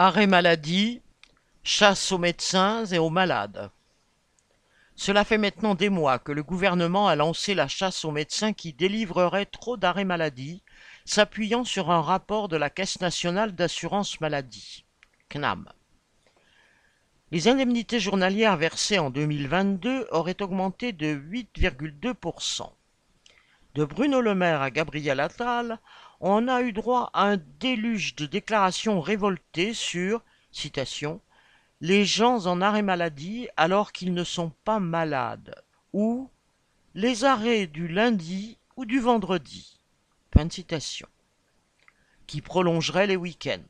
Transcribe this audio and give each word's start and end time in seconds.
Arrêt 0.00 0.28
maladie, 0.28 1.02
chasse 1.64 2.12
aux 2.12 2.18
médecins 2.18 2.84
et 2.84 2.98
aux 2.98 3.10
malades. 3.10 3.68
Cela 4.94 5.24
fait 5.24 5.38
maintenant 5.38 5.74
des 5.74 5.88
mois 5.88 6.20
que 6.20 6.30
le 6.30 6.44
gouvernement 6.44 7.08
a 7.08 7.16
lancé 7.16 7.52
la 7.52 7.66
chasse 7.66 8.04
aux 8.04 8.12
médecins 8.12 8.52
qui 8.52 8.72
délivreraient 8.72 9.44
trop 9.44 9.76
d'arrêts 9.76 10.04
maladie, 10.04 10.62
s'appuyant 11.04 11.64
sur 11.64 11.90
un 11.90 12.00
rapport 12.00 12.46
de 12.46 12.56
la 12.56 12.70
Caisse 12.70 13.00
nationale 13.00 13.56
d'assurance 13.56 14.20
maladie, 14.20 14.84
CNAM. 15.30 15.68
Les 17.32 17.48
indemnités 17.48 17.98
journalières 17.98 18.56
versées 18.56 19.00
en 19.00 19.10
2022 19.10 20.06
auraient 20.12 20.40
augmenté 20.40 20.92
de 20.92 21.12
8,2%. 21.12 22.70
De 23.78 23.84
Bruno 23.84 24.20
Le 24.20 24.34
Maire 24.34 24.60
à 24.60 24.72
Gabriel 24.72 25.20
Attal, 25.20 25.78
on 26.18 26.48
a 26.48 26.62
eu 26.62 26.72
droit 26.72 27.10
à 27.12 27.26
un 27.26 27.36
déluge 27.60 28.16
de 28.16 28.26
déclarations 28.26 29.00
révoltées 29.00 29.72
sur, 29.72 30.20
les 31.80 32.04
gens 32.04 32.46
en 32.46 32.60
arrêt 32.60 32.82
maladie 32.82 33.46
alors 33.56 33.92
qu'ils 33.92 34.14
ne 34.14 34.24
sont 34.24 34.50
pas 34.64 34.80
malades, 34.80 35.54
ou 35.92 36.28
les 36.96 37.22
arrêts 37.22 37.68
du 37.68 37.86
lundi 37.86 38.58
ou 38.74 38.84
du 38.84 38.98
vendredi, 38.98 39.78
qui 42.26 42.40
prolongeraient 42.40 43.06
les 43.06 43.14
week-ends. 43.14 43.62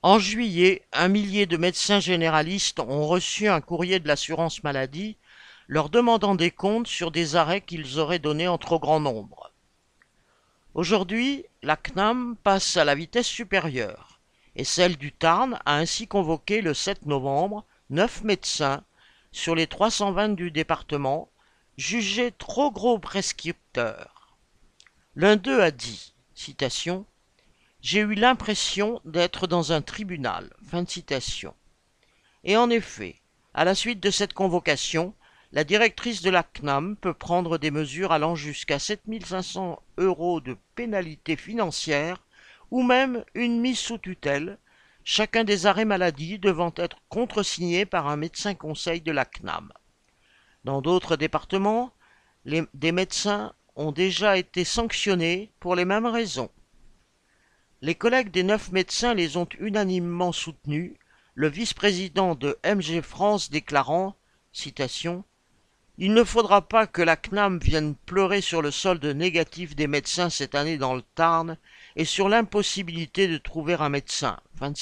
En 0.00 0.18
juillet, 0.18 0.86
un 0.94 1.08
millier 1.08 1.44
de 1.44 1.58
médecins 1.58 2.00
généralistes 2.00 2.80
ont 2.80 3.06
reçu 3.06 3.46
un 3.46 3.60
courrier 3.60 4.00
de 4.00 4.08
l'assurance 4.08 4.64
maladie 4.64 5.18
leur 5.68 5.88
demandant 5.90 6.34
des 6.34 6.50
comptes 6.50 6.86
sur 6.86 7.10
des 7.10 7.36
arrêts 7.36 7.60
qu'ils 7.60 7.98
auraient 7.98 8.18
donnés 8.18 8.48
en 8.48 8.58
trop 8.58 8.78
grand 8.78 9.00
nombre. 9.00 9.52
Aujourd'hui, 10.74 11.44
la 11.62 11.76
CNAM 11.76 12.36
passe 12.42 12.76
à 12.76 12.84
la 12.84 12.94
vitesse 12.94 13.26
supérieure, 13.26 14.20
et 14.54 14.64
celle 14.64 14.96
du 14.96 15.12
Tarn 15.12 15.58
a 15.64 15.76
ainsi 15.76 16.06
convoqué 16.06 16.60
le 16.60 16.74
7 16.74 17.06
novembre 17.06 17.64
neuf 17.90 18.22
médecins 18.22 18.84
sur 19.32 19.54
les 19.54 19.66
320 19.66 20.30
du 20.30 20.50
département, 20.50 21.30
jugés 21.76 22.32
trop 22.32 22.70
gros 22.70 22.98
prescripteurs. 22.98 24.36
L'un 25.14 25.36
d'eux 25.36 25.60
a 25.60 25.70
dit, 25.70 26.14
citation, 26.34 27.06
J'ai 27.80 28.00
eu 28.00 28.14
l'impression 28.14 29.00
d'être 29.04 29.46
dans 29.46 29.72
un 29.72 29.82
tribunal. 29.82 30.52
Fin. 30.66 30.84
Et 32.44 32.56
en 32.56 32.70
effet, 32.70 33.20
à 33.54 33.64
la 33.64 33.74
suite 33.74 34.00
de 34.00 34.10
cette 34.10 34.32
convocation, 34.32 35.14
la 35.56 35.64
directrice 35.64 36.20
de 36.20 36.28
la 36.28 36.42
CNAM 36.42 36.96
peut 36.96 37.14
prendre 37.14 37.56
des 37.56 37.70
mesures 37.70 38.12
allant 38.12 38.34
jusqu'à 38.34 38.78
7500 38.78 39.82
euros 39.96 40.42
de 40.42 40.54
pénalité 40.74 41.34
financière 41.34 42.22
ou 42.70 42.82
même 42.82 43.24
une 43.32 43.58
mise 43.62 43.78
sous 43.78 43.96
tutelle, 43.96 44.58
chacun 45.02 45.44
des 45.44 45.64
arrêts 45.64 45.86
maladie 45.86 46.38
devant 46.38 46.74
être 46.76 46.98
contresigné 47.08 47.86
par 47.86 48.06
un 48.06 48.18
médecin 48.18 48.54
conseil 48.54 49.00
de 49.00 49.12
la 49.12 49.24
CNAM. 49.24 49.72
Dans 50.64 50.82
d'autres 50.82 51.16
départements, 51.16 51.90
des 52.44 52.92
médecins 52.92 53.54
ont 53.76 53.92
déjà 53.92 54.36
été 54.36 54.62
sanctionnés 54.62 55.50
pour 55.58 55.74
les 55.74 55.86
mêmes 55.86 56.04
raisons. 56.04 56.50
Les 57.80 57.94
collègues 57.94 58.30
des 58.30 58.42
neuf 58.42 58.72
médecins 58.72 59.14
les 59.14 59.38
ont 59.38 59.48
unanimement 59.58 60.32
soutenus, 60.32 60.98
le 61.32 61.48
vice-président 61.48 62.34
de 62.34 62.58
MG 62.62 63.00
France 63.00 63.48
déclarant 63.48 64.16
citation 64.52 65.24
il 65.98 66.12
ne 66.12 66.24
faudra 66.24 66.60
pas 66.60 66.86
que 66.86 67.00
la 67.00 67.16
CNAM 67.16 67.58
vienne 67.58 67.94
pleurer 67.94 68.42
sur 68.42 68.60
le 68.60 68.70
solde 68.70 69.06
négatif 69.06 69.74
des 69.74 69.86
médecins 69.86 70.28
cette 70.28 70.54
année 70.54 70.76
dans 70.76 70.94
le 70.94 71.00
Tarn 71.14 71.56
et 71.96 72.04
sur 72.04 72.28
l'impossibilité 72.28 73.28
de 73.28 73.38
trouver 73.38 73.74
un 73.74 73.88
médecin. 73.88 74.38
Fin 74.58 74.70
de. 74.70 74.76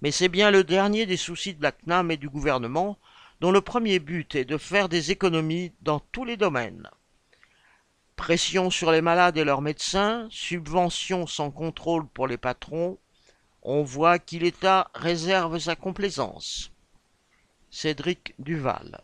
Mais 0.00 0.12
c'est 0.12 0.28
bien 0.28 0.52
le 0.52 0.62
dernier 0.62 1.06
des 1.06 1.16
soucis 1.16 1.54
de 1.54 1.62
la 1.62 1.72
CNAM 1.72 2.12
et 2.12 2.16
du 2.16 2.28
gouvernement, 2.28 2.98
dont 3.40 3.50
le 3.50 3.60
premier 3.62 3.98
but 3.98 4.36
est 4.36 4.44
de 4.44 4.58
faire 4.58 4.88
des 4.88 5.10
économies 5.10 5.72
dans 5.82 5.98
tous 5.98 6.24
les 6.24 6.36
domaines. 6.36 6.88
Pression 8.14 8.70
sur 8.70 8.92
les 8.92 9.02
malades 9.02 9.36
et 9.38 9.44
leurs 9.44 9.60
médecins, 9.60 10.28
subventions 10.30 11.26
sans 11.26 11.50
contrôle 11.50 12.06
pour 12.06 12.28
les 12.28 12.38
patrons, 12.38 12.96
on 13.62 13.82
voit 13.82 14.20
qui 14.20 14.38
l'État 14.38 14.88
réserve 14.94 15.58
sa 15.58 15.74
complaisance. 15.74 16.70
Cédric 17.70 18.34
Duval 18.38 19.02